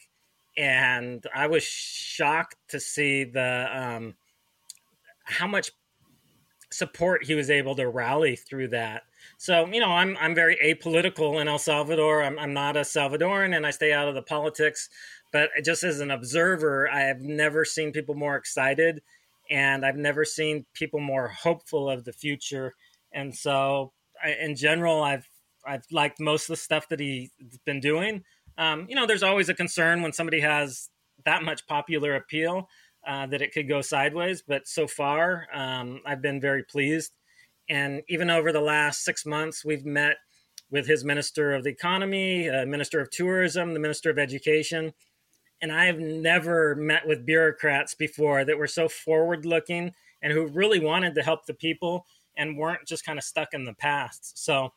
[0.58, 4.15] and I was shocked to see the um,
[5.28, 5.72] how much
[6.72, 9.04] support he was able to rally through that.
[9.38, 12.24] So you know, I'm I'm very apolitical in El Salvador.
[12.24, 14.90] I'm I'm not a Salvadoran, and I stay out of the politics.
[15.34, 19.02] But just as an observer, I have never seen people more excited
[19.50, 22.74] and I've never seen people more hopeful of the future.
[23.12, 25.30] And so, I, in general, I've
[25.66, 27.30] I've liked most of the stuff that he's
[27.66, 28.24] been doing.
[28.58, 30.90] Um, you know, there's always a concern when somebody has
[31.26, 32.70] that much popular appeal
[33.08, 34.43] uh, that it could go sideways.
[34.46, 37.13] But so far, um, I've been very pleased.
[37.70, 40.17] And even over the last six months, we've met
[40.70, 44.93] with his Minister of the Economy, uh, Minister of Tourism, the Minister of Education,
[45.62, 50.80] and I've never met with bureaucrats before that were so forward looking and who really
[50.80, 54.38] wanted to help the people and weren't just kind of stuck in the past.
[54.43, 54.74] So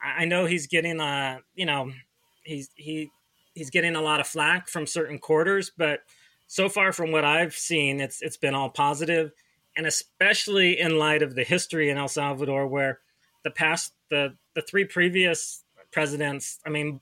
[0.00, 1.92] I know he's getting a, you know,
[2.44, 3.10] he's he
[3.54, 6.00] he's getting a lot of flack from certain quarters, but
[6.52, 9.32] so far from what I've seen, it's it's been all positive,
[9.76, 13.00] and especially in light of the history in El Salvador, where
[13.42, 17.00] the past the the three previous presidents, I mean,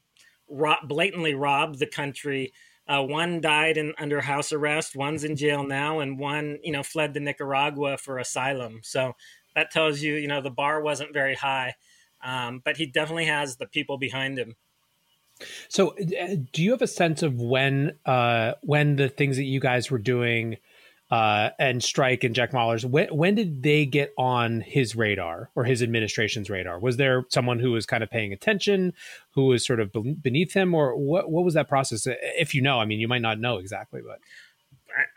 [0.86, 2.52] blatantly robbed the country
[2.90, 4.96] uh, one died in, under house arrest.
[4.96, 8.80] One's in jail now, and one, you know, fled to Nicaragua for asylum.
[8.82, 9.12] So
[9.54, 11.74] that tells you, you know, the bar wasn't very high.
[12.22, 14.56] Um, but he definitely has the people behind him.
[15.68, 19.60] So, uh, do you have a sense of when uh, when the things that you
[19.60, 20.56] guys were doing
[21.10, 25.64] uh, and Strike and Jack Mallers, when, when did they get on his radar or
[25.64, 26.78] his administration's radar?
[26.78, 28.92] Was there someone who was kind of paying attention,
[29.30, 31.30] who was sort of beneath him, or what?
[31.30, 32.06] What was that process?
[32.06, 34.20] If you know, I mean, you might not know exactly, but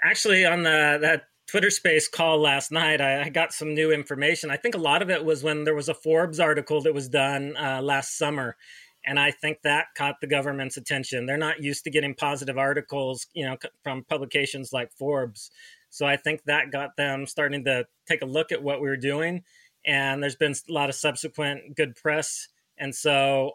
[0.03, 4.49] actually, on the that Twitter Space call last night, I, I, got some new information.
[4.49, 7.09] I think a lot of it was when there was a Forbes article that was
[7.09, 8.55] done uh, last summer,
[9.05, 11.25] and I think that caught the government's attention.
[11.25, 15.51] They're not used to getting positive articles, you know, from publications like Forbes.
[15.89, 18.97] So I think that got them starting to take a look at what we were
[18.97, 19.43] doing.
[19.85, 22.47] And there's been a lot of subsequent good press.
[22.77, 23.51] And so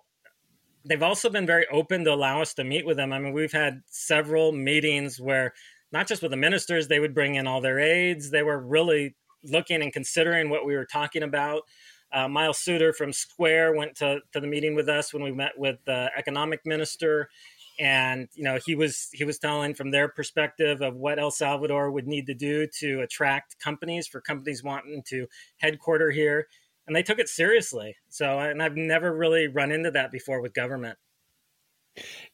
[0.85, 3.13] they've also been very open to allow us to meet with them.
[3.13, 5.55] I mean, we've had several meetings where
[5.91, 8.31] not just with the ministers, they would bring in all their aides.
[8.31, 11.63] They were really looking and considering what we were talking about.
[12.13, 15.59] Uh, Miles Suter from Square went to, to the meeting with us when we met
[15.59, 17.29] with the economic minister.
[17.81, 21.93] And you know he was he was telling from their perspective of what El Salvador
[21.93, 26.49] would need to do to attract companies for companies wanting to headquarter here.
[26.89, 27.95] And they took it seriously.
[28.09, 30.99] So and I've never really run into that before with government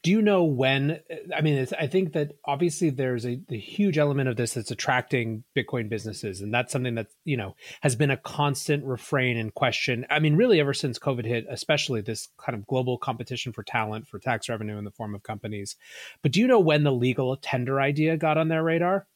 [0.03, 1.01] do you know when?
[1.35, 5.45] I mean, I think that obviously there's a, a, huge element of this that's attracting
[5.57, 10.07] Bitcoin businesses, and that's something that you know has been a constant refrain and question.
[10.11, 14.07] I mean, really ever since COVID hit, especially this kind of global competition for talent
[14.07, 15.77] for tax revenue in the form of companies.
[16.23, 19.07] But do you know when the legal tender idea got on their radar?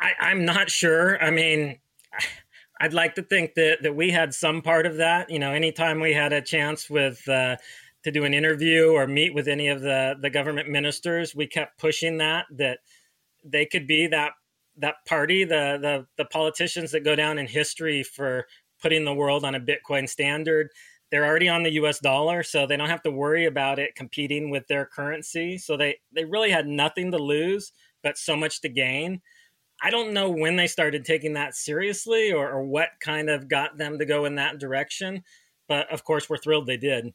[0.00, 1.22] I, I'm not sure.
[1.22, 1.78] I mean.
[2.78, 5.30] I'd like to think that that we had some part of that.
[5.30, 7.56] You know, anytime we had a chance with uh,
[8.06, 11.76] to do an interview or meet with any of the the government ministers, we kept
[11.76, 12.78] pushing that that
[13.44, 14.30] they could be that
[14.76, 18.46] that party, the the the politicians that go down in history for
[18.80, 20.68] putting the world on a Bitcoin standard.
[21.10, 24.50] They're already on the US dollar, so they don't have to worry about it competing
[24.50, 25.58] with their currency.
[25.58, 27.72] So they they really had nothing to lose,
[28.04, 29.20] but so much to gain.
[29.82, 33.76] I don't know when they started taking that seriously or, or what kind of got
[33.76, 35.24] them to go in that direction.
[35.66, 37.12] But of course, we're thrilled they did.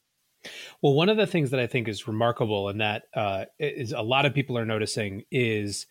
[0.81, 4.01] Well, one of the things that I think is remarkable and that uh, is a
[4.01, 5.87] lot of people are noticing is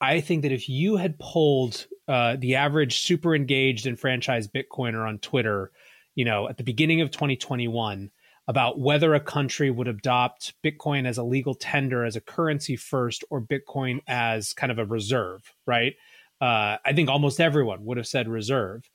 [0.00, 5.06] I think that if you had polled uh, the average super engaged and franchise Bitcoiner
[5.06, 5.70] on Twitter,
[6.14, 8.10] you know, at the beginning of 2021
[8.48, 13.22] about whether a country would adopt Bitcoin as a legal tender as a currency first
[13.30, 15.94] or Bitcoin as kind of a reserve, right?
[16.40, 18.90] Uh, I think almost everyone would have said reserve.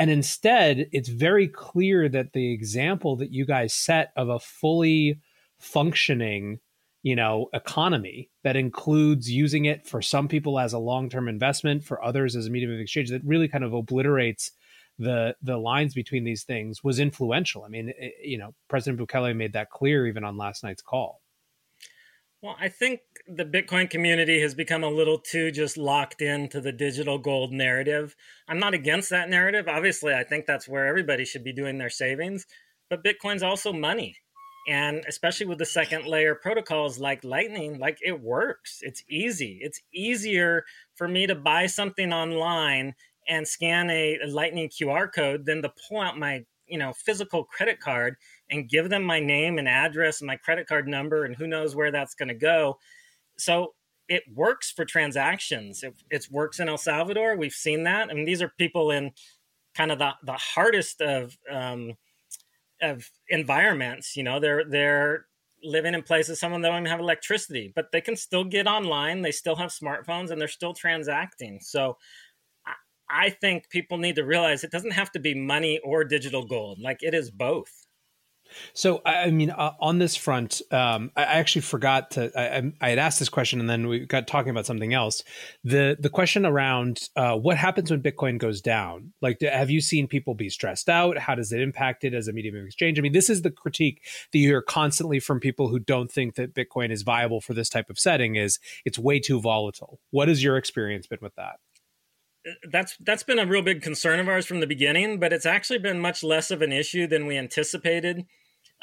[0.00, 5.20] And instead, it's very clear that the example that you guys set of a fully
[5.58, 6.58] functioning,
[7.02, 12.02] you know, economy that includes using it for some people as a long-term investment, for
[12.02, 14.52] others as a medium of exchange, that really kind of obliterates
[14.98, 17.64] the the lines between these things was influential.
[17.64, 21.19] I mean, it, you know, President Bukele made that clear even on last night's call.
[22.42, 26.72] Well, I think the Bitcoin community has become a little too just locked into the
[26.72, 28.16] digital gold narrative.
[28.48, 29.68] I'm not against that narrative.
[29.68, 32.46] Obviously, I think that's where everybody should be doing their savings,
[32.88, 34.16] but Bitcoin's also money.
[34.66, 38.78] And especially with the second layer protocols like Lightning, like it works.
[38.80, 39.58] It's easy.
[39.60, 42.94] It's easier for me to buy something online
[43.28, 47.80] and scan a, Lightning QR code than to pull out my you know physical credit
[47.80, 48.16] card
[48.50, 51.74] and give them my name and address and my credit card number and who knows
[51.74, 52.78] where that's going to go.
[53.38, 53.74] So
[54.08, 55.82] it works for transactions.
[55.82, 57.36] It, it works in el salvador.
[57.36, 58.10] We've seen that.
[58.10, 59.12] I mean these are people in
[59.74, 61.94] kind of the, the hardest of um,
[62.82, 64.40] of environments you know?
[64.40, 65.26] They're they're
[65.62, 68.66] living in places some of them don't even have electricity but they can still get
[68.66, 71.60] online they still have smartphones and they're still transacting.
[71.60, 71.96] So
[73.10, 76.78] I think people need to realize it doesn't have to be money or digital gold.
[76.78, 77.86] Like it is both.
[78.74, 82.30] So, I mean, uh, on this front, um, I actually forgot to.
[82.38, 85.22] I, I, had asked this question, and then we got talking about something else.
[85.64, 89.12] the The question around uh, what happens when Bitcoin goes down.
[89.20, 91.18] Like, have you seen people be stressed out?
[91.18, 92.98] How does it impact it as a medium of exchange?
[92.98, 96.34] I mean, this is the critique that you hear constantly from people who don't think
[96.34, 98.36] that Bitcoin is viable for this type of setting.
[98.36, 100.00] Is it's way too volatile.
[100.10, 101.56] What has your experience been with that?
[102.70, 105.78] that's that's been a real big concern of ours from the beginning, but it's actually
[105.78, 108.24] been much less of an issue than we anticipated.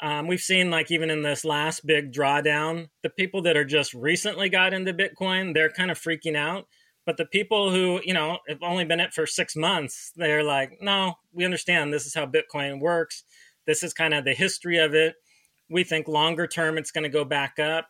[0.00, 3.94] Um, we've seen like even in this last big drawdown, the people that are just
[3.94, 6.66] recently got into Bitcoin, they're kind of freaking out.
[7.04, 10.78] But the people who, you know, have only been it for six months, they're like,
[10.80, 13.24] no, we understand this is how Bitcoin works.
[13.66, 15.16] This is kind of the history of it.
[15.70, 17.88] We think longer term it's going to go back up.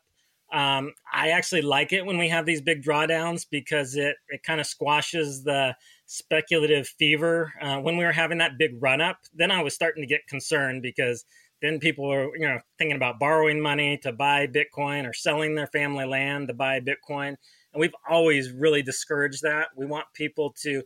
[0.52, 4.60] Um, I actually like it when we have these big drawdowns because it it kind
[4.60, 7.52] of squashes the speculative fever.
[7.60, 10.26] Uh, when we were having that big run up, then I was starting to get
[10.26, 11.24] concerned because
[11.60, 15.66] then people are, you know thinking about borrowing money to buy Bitcoin or selling their
[15.68, 17.36] family land to buy Bitcoin,
[17.72, 19.68] and we've always really discouraged that.
[19.76, 20.82] We want people to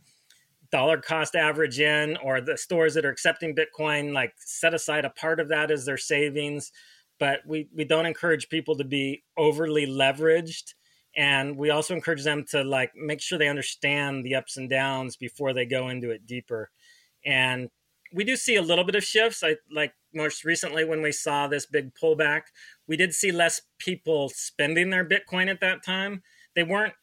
[0.73, 5.11] dollar cost average in or the stores that are accepting bitcoin like set aside a
[5.11, 6.73] part of that as their savings.
[7.21, 10.75] But we we don't encourage people to be overly leveraged.
[11.15, 15.17] And we also encourage them to like make sure they understand the ups and downs
[15.17, 16.71] before they go into it deeper.
[17.25, 17.69] And
[18.15, 19.45] we do see a little bit of shifts.
[19.45, 22.43] I like most recently when we saw this big pullback
[22.87, 26.23] we did see less people spending their bitcoin at that time
[26.55, 26.95] they weren't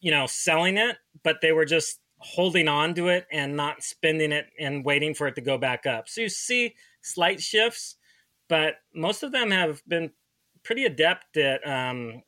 [0.00, 4.32] you know selling it but they were just holding on to it and not spending
[4.32, 6.08] it and waiting for it to go back up.
[6.08, 7.96] So you see slight shifts,
[8.48, 10.10] but most of them have been
[10.64, 12.22] pretty adept at, um,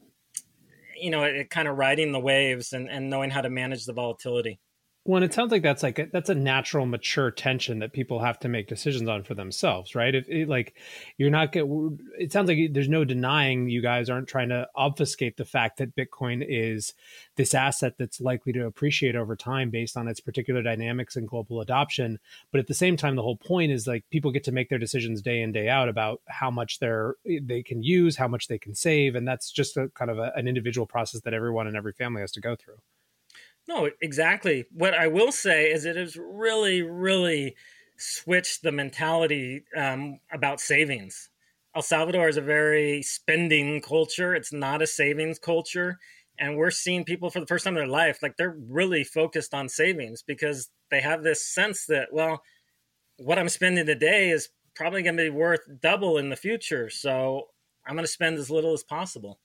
[0.96, 3.92] you know, at, kind of riding the waves and, and knowing how to manage the
[3.92, 4.60] volatility.
[5.07, 8.38] Well, it sounds like that's like a, that's a natural, mature tension that people have
[8.40, 10.14] to make decisions on for themselves, right?
[10.14, 10.74] If it, like
[11.16, 11.64] you're not get,
[12.18, 15.96] it sounds like there's no denying you guys aren't trying to obfuscate the fact that
[15.96, 16.92] Bitcoin is
[17.36, 21.62] this asset that's likely to appreciate over time based on its particular dynamics and global
[21.62, 22.18] adoption.
[22.53, 24.78] But at the same time, the whole point is like people get to make their
[24.78, 28.48] decisions day in day out about how much they're eh, they can use, how much
[28.48, 31.66] they can save, and that's just a kind of a, an individual process that everyone
[31.66, 32.76] in every family has to go through.
[33.70, 34.64] No, exactly.
[34.72, 37.54] What I will say is it has really, really
[37.96, 41.30] switched the mentality um, about savings.
[41.76, 44.34] El Salvador is a very spending culture.
[44.34, 46.00] It's not a savings culture.
[46.36, 49.54] And we're seeing people for the first time in their life, like they're really focused
[49.54, 52.42] on savings because they have this sense that, well,
[53.18, 56.90] what I'm spending today is probably going to be worth double in the future.
[56.90, 57.44] So
[57.86, 59.38] I'm going to spend as little as possible.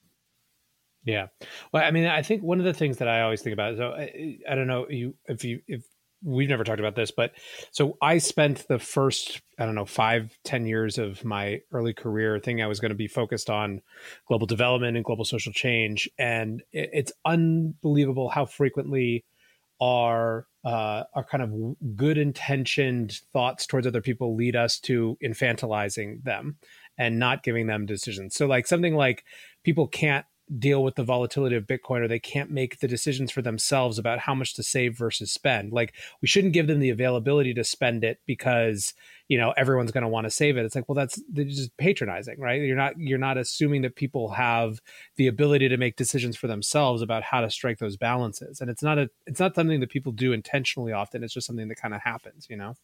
[1.06, 1.28] Yeah.
[1.72, 3.92] Well, I mean, I think one of the things that I always think about, so
[3.92, 5.86] I, I don't know you if you if
[6.24, 7.34] we've never talked about this, but
[7.72, 12.40] so I spent the first, I don't know, five, ten years of my early career
[12.40, 13.82] thinking I was going to be focused on
[14.28, 16.10] global development and global social change.
[16.18, 19.26] And it, it's unbelievable how frequently
[19.82, 26.24] our uh, our kind of good intentioned thoughts towards other people lead us to infantilizing
[26.24, 26.58] them
[26.98, 28.36] and not giving them decisions.
[28.36, 29.24] So like something like
[29.64, 30.26] people can't
[30.60, 34.20] deal with the volatility of Bitcoin or they can't make the decisions for themselves about
[34.20, 35.74] how much to save versus spend.
[35.74, 38.94] Like we shouldn't give them the availability to spend it because,
[39.28, 40.66] you know, everyone's going to want to save it.
[40.66, 42.62] It's like, well, that's just patronizing, right?
[42.62, 44.82] You're not you're not assuming that people have
[45.16, 48.62] the ability to make decisions for themselves about how to strike those balances.
[48.62, 51.24] And it's not a it's not something that people do intentionally often.
[51.24, 52.76] It's just something that kind of happens, you know.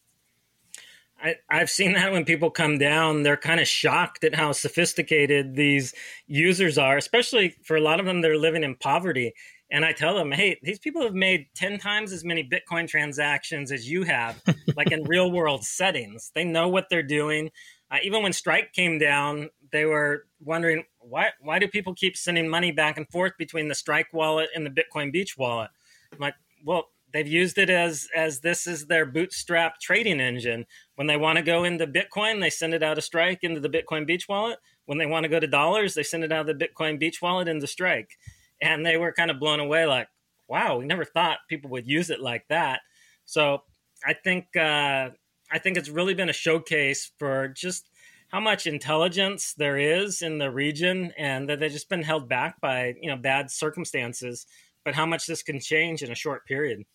[1.22, 5.56] I, I've seen that when people come down, they're kind of shocked at how sophisticated
[5.56, 5.94] these
[6.28, 9.34] users are, especially for a lot of them, they're living in poverty.
[9.70, 13.72] And I tell them, hey, these people have made 10 times as many Bitcoin transactions
[13.72, 14.42] as you have,
[14.76, 16.32] like in real world settings.
[16.36, 17.52] They know what they're doing.
[17.90, 22.50] Uh, even when Strike came down, they were wondering why, why do people keep sending
[22.50, 25.70] money back and forth between the Strike wallet and the Bitcoin Beach wallet?
[26.12, 30.66] I'm like, well, they've used it as as this is their bootstrap trading engine.
[30.96, 33.70] When they want to go into Bitcoin, they send it out of Strike into the
[33.70, 34.60] Bitcoin Beach wallet.
[34.86, 37.22] When they want to go to dollars, they send it out of the Bitcoin Beach
[37.22, 38.18] wallet into Strike.
[38.62, 40.08] And they were kind of blown away, like,
[40.48, 42.82] wow, we never thought people would use it like that.
[43.26, 43.64] So
[44.06, 45.10] I think uh,
[45.52, 47.90] I think it's really been a showcase for just
[48.30, 52.62] how much intelligence there is in the region, and that they've just been held back
[52.62, 54.46] by you know bad circumstances.
[54.84, 56.86] But how much this can change in a short period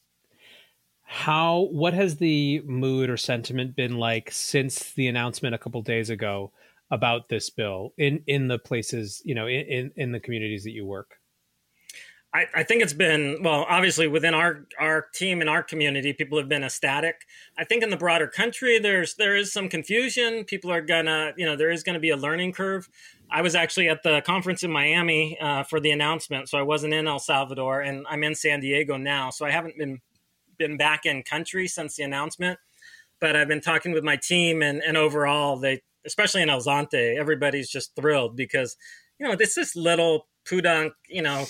[1.07, 6.11] how what has the mood or sentiment been like since the announcement a couple days
[6.11, 6.53] ago
[6.91, 10.85] about this bill in in the places you know in in the communities that you
[10.85, 11.15] work?
[12.35, 16.39] I, I think it's been well obviously within our our team and our community people
[16.39, 17.21] have been ecstatic.
[17.57, 20.45] I think in the broader country there's there is some confusion.
[20.45, 22.89] People are gonna you know there is gonna be a learning curve.
[23.31, 26.95] I was actually at the conference in miami uh, for the announcement so i wasn't
[26.95, 30.01] in el salvador and i'm in san diego now so i haven't been
[30.59, 32.59] been back in country since the announcement,
[33.21, 37.17] but I've been talking with my team, and, and overall, they, especially in El Zonte,
[37.17, 38.77] everybody's just thrilled because,
[39.19, 41.47] you know, this this little pudunk, you know,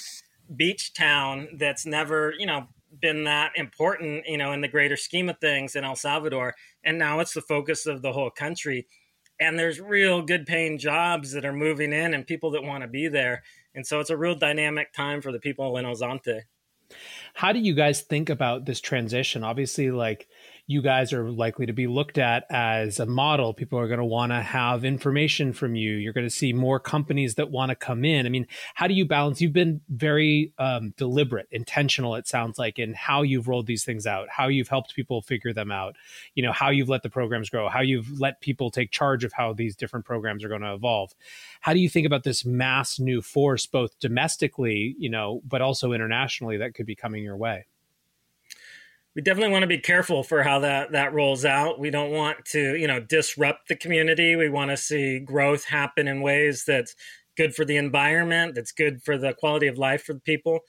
[0.54, 2.68] beach town that's never, you know,
[3.00, 6.54] been that important, you know, in the greater scheme of things in El Salvador,
[6.84, 8.86] and now it's the focus of the whole country.
[9.38, 12.88] And there's real good paying jobs that are moving in and people that want to
[12.88, 13.42] be there.
[13.74, 16.44] And so it's a real dynamic time for the people in El Zonte
[17.34, 19.44] how do you guys think about this transition?
[19.44, 20.28] Obviously like
[20.68, 23.54] you guys are likely to be looked at as a model.
[23.54, 25.92] People are going to want to have information from you.
[25.92, 28.26] You're going to see more companies that want to come in.
[28.26, 29.40] I mean, how do you balance?
[29.40, 34.06] You've been very um, deliberate, intentional, it sounds like, in how you've rolled these things
[34.06, 35.94] out, how you've helped people figure them out,
[36.34, 39.32] you know, how you've let the programs grow, how you've let people take charge of
[39.32, 41.12] how these different programs are going to evolve.
[41.60, 45.92] How do you think about this mass new force, both domestically, you know, but also
[45.92, 47.66] internationally that could be coming your way?
[49.16, 51.80] We definitely want to be careful for how that that rolls out.
[51.80, 54.36] We don't want to, you know, disrupt the community.
[54.36, 56.94] We want to see growth happen in ways that's
[57.34, 60.60] good for the environment, that's good for the quality of life for the people.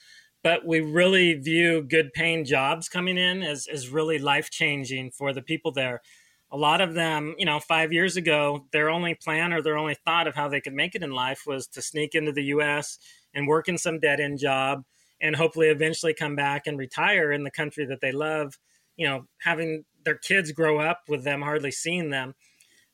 [0.44, 5.34] But we really view good paying jobs coming in as, as really life changing for
[5.34, 6.02] the people there.
[6.50, 9.98] A lot of them, you know, five years ago, their only plan or their only
[10.06, 12.98] thought of how they could make it in life was to sneak into the US
[13.34, 14.84] and work in some dead end job
[15.22, 18.58] and hopefully eventually come back and retire in the country that they love
[18.96, 22.34] you know having their kids grow up with them hardly seeing them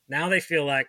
[0.07, 0.87] now they feel like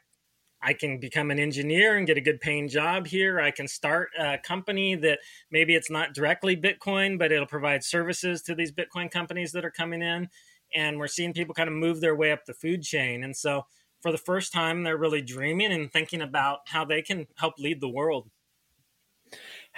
[0.64, 3.38] I can become an engineer and get a good paying job here.
[3.38, 5.18] I can start a company that
[5.50, 9.70] maybe it's not directly Bitcoin, but it'll provide services to these Bitcoin companies that are
[9.70, 10.28] coming in.
[10.74, 13.22] And we're seeing people kind of move their way up the food chain.
[13.22, 13.66] And so
[14.00, 17.82] for the first time, they're really dreaming and thinking about how they can help lead
[17.82, 18.30] the world.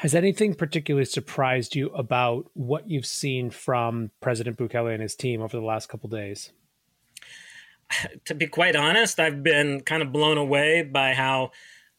[0.01, 5.40] Has anything particularly surprised you about what you've seen from President Bukele and his team
[5.40, 6.53] over the last couple days?
[8.26, 11.53] To be quite honest, I've been kind of blown away by how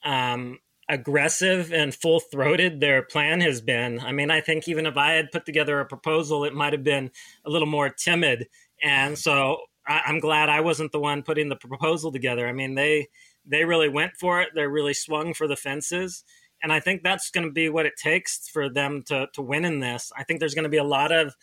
[0.04, 4.00] um, aggressive and full throated their plan has been.
[4.02, 6.84] I mean, I think even if I had put together a proposal, it might have
[6.84, 7.10] been
[7.46, 8.48] a little more timid.
[8.84, 12.48] And so I, I'm glad I wasn't the one putting the proposal together.
[12.48, 13.08] I mean, they
[13.46, 14.50] they really went for it.
[14.54, 16.26] They really swung for the fences
[16.62, 19.66] and I think that's going to be what it takes for them to to win
[19.66, 20.12] in this.
[20.18, 21.36] I think there's going to be a lot of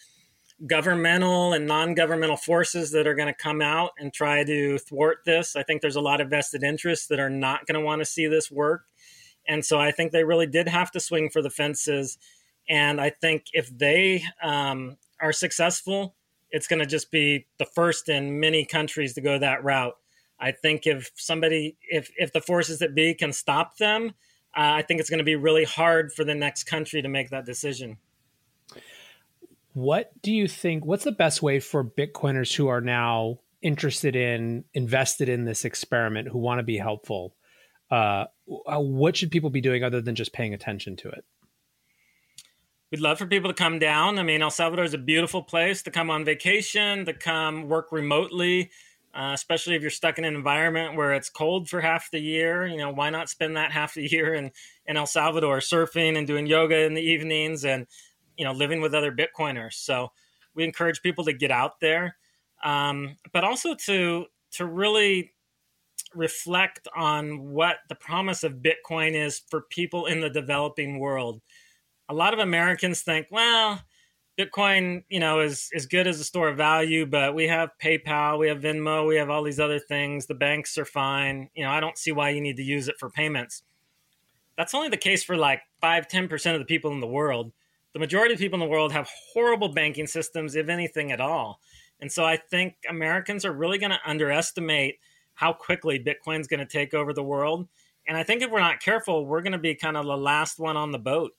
[0.66, 5.56] governmental and non-governmental forces that are going to come out and try to thwart this.
[5.56, 8.06] I think there's a lot of vested interests that are not going to want to
[8.06, 8.84] see this work.
[9.46, 12.18] And so I think they really did have to swing for the fences.
[12.68, 16.14] And I think if they um, are successful,
[16.50, 19.96] it's going to just be the first in many countries to go that route.
[20.38, 24.12] I think if somebody, if if the forces that be can stop them,
[24.56, 27.30] uh, I think it's going to be really hard for the next country to make
[27.30, 27.98] that decision.
[29.72, 30.84] What do you think?
[30.84, 36.28] What's the best way for Bitcoiners who are now interested in, invested in this experiment,
[36.28, 37.34] who want to be helpful?
[37.90, 38.26] Uh,
[38.66, 41.24] uh, what should people be doing other than just paying attention to it?
[42.92, 44.20] We'd love for people to come down.
[44.20, 47.90] I mean, El Salvador is a beautiful place to come on vacation, to come work
[47.90, 48.70] remotely
[49.14, 52.66] uh, especially if you're stuck in an environment where it's cold for half the year.
[52.66, 54.50] You know, why not spend that half the year in,
[54.86, 57.86] in El Salvador surfing and doing yoga in the evenings and,
[58.36, 59.74] you know, living with other Bitcoiners.
[59.74, 60.10] So
[60.54, 62.16] we encourage people to get out there,
[62.64, 65.32] um, but also to to really
[66.14, 71.40] reflect on what the promise of Bitcoin is for people in the developing world.
[72.08, 73.82] A lot of Americans think, well,
[74.38, 78.38] Bitcoin, you know, is is good as a store of value, but we have PayPal,
[78.38, 80.26] we have Venmo, we have all these other things.
[80.26, 81.50] The banks are fine.
[81.54, 83.62] You know, I don't see why you need to use it for payments.
[84.56, 87.52] That's only the case for like 5 10% of the people in the world.
[87.92, 91.60] The majority of people in the world have horrible banking systems, if anything at all.
[92.00, 94.96] And so I think Americans are really going to underestimate
[95.34, 97.68] how quickly Bitcoin's going to take over the world.
[98.06, 100.58] And I think if we're not careful, we're going to be kind of the last
[100.58, 101.32] one on the boat.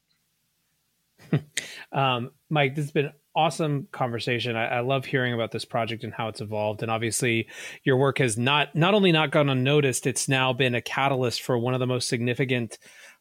[1.92, 4.56] um, Mike, this has been awesome conversation.
[4.56, 6.82] I, I, love hearing about this project and how it's evolved.
[6.82, 7.48] And obviously,
[7.84, 11.58] your work has not not only not gone unnoticed, it's now been a catalyst for
[11.58, 12.78] one of the most significant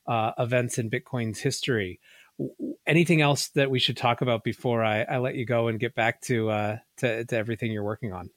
[0.06, 2.00] uh, events in Bitcoin's history.
[2.86, 5.94] Anything else that we should talk about before I, I let you go and get
[5.94, 8.30] back to, uh, to to everything you're working on?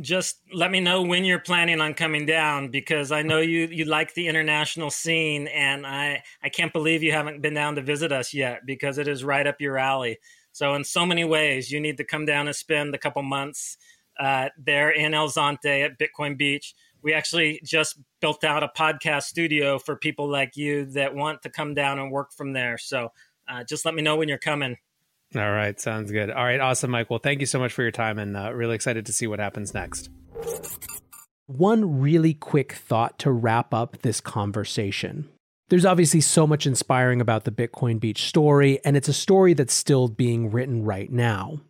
[0.00, 3.84] Just let me know when you're planning on coming down because I know you you
[3.84, 8.10] like the international scene and I I can't believe you haven't been down to visit
[8.10, 10.18] us yet because it is right up your alley.
[10.52, 13.76] So in so many ways, you need to come down and spend a couple months
[14.18, 16.74] uh, there in El Zonte at Bitcoin Beach.
[17.02, 21.50] We actually just built out a podcast studio for people like you that want to
[21.50, 22.78] come down and work from there.
[22.78, 23.10] So
[23.48, 24.76] uh, just let me know when you're coming.
[25.34, 26.30] All right, sounds good.
[26.30, 27.08] All right, awesome, Mike.
[27.08, 29.38] Well, thank you so much for your time, and uh, really excited to see what
[29.38, 30.10] happens next.
[31.46, 35.28] One really quick thought to wrap up this conversation.
[35.68, 39.72] There's obviously so much inspiring about the Bitcoin Beach story, and it's a story that's
[39.72, 41.60] still being written right now.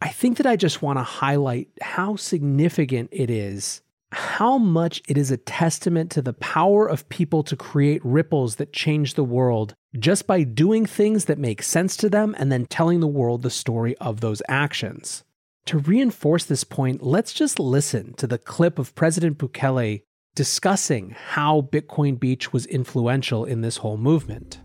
[0.00, 3.82] I think that I just want to highlight how significant it is
[4.12, 8.72] how much it is a testament to the power of people to create ripples that
[8.72, 13.00] change the world just by doing things that make sense to them and then telling
[13.00, 15.24] the world the story of those actions.
[15.66, 20.02] To reinforce this point, let's just listen to the clip of President Bukele
[20.34, 24.60] discussing how Bitcoin Beach was influential in this whole movement.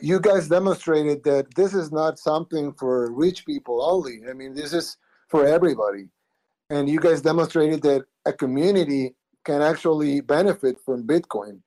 [0.00, 4.20] You guys demonstrated that this is not something for rich people only.
[4.28, 4.96] I mean, this is
[5.28, 6.08] for everybody.
[6.74, 9.14] And you guys demonstrated that a community
[9.44, 11.60] can actually benefit from Bitcoin.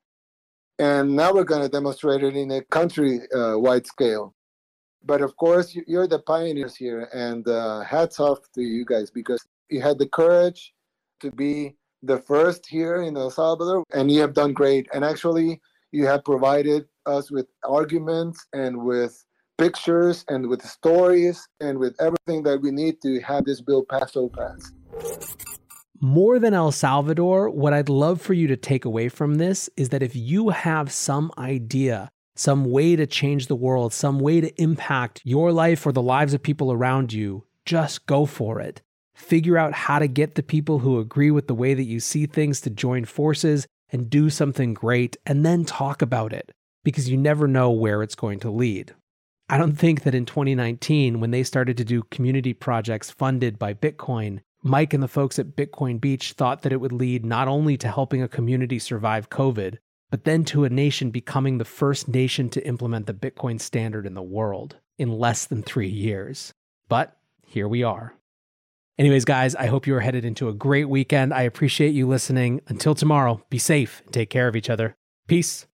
[0.79, 4.35] And now we're going to demonstrate it in a country uh, wide scale.
[5.05, 9.41] But of course, you're the pioneers here, and uh, hats off to you guys because
[9.69, 10.73] you had the courage
[11.21, 14.89] to be the first here in El Salvador, and you have done great.
[14.93, 15.61] And actually,
[15.93, 19.23] you have provided us with arguments and with
[19.57, 24.11] pictures and with stories and with everything that we need to have this bill pass
[24.11, 24.73] so fast.
[25.99, 29.89] More than El Salvador, what I'd love for you to take away from this is
[29.89, 34.61] that if you have some idea, some way to change the world, some way to
[34.61, 38.81] impact your life or the lives of people around you, just go for it.
[39.15, 42.27] Figure out how to get the people who agree with the way that you see
[42.27, 46.51] things to join forces and do something great, and then talk about it
[46.83, 48.93] because you never know where it's going to lead.
[49.49, 53.73] I don't think that in 2019, when they started to do community projects funded by
[53.73, 57.77] Bitcoin, Mike and the folks at Bitcoin Beach thought that it would lead not only
[57.77, 59.77] to helping a community survive COVID,
[60.09, 64.13] but then to a nation becoming the first nation to implement the Bitcoin standard in
[64.13, 66.53] the world in less than three years.
[66.89, 68.13] But here we are.
[68.97, 71.33] Anyways, guys, I hope you are headed into a great weekend.
[71.33, 72.61] I appreciate you listening.
[72.67, 74.95] Until tomorrow, be safe and take care of each other.
[75.27, 75.67] Peace.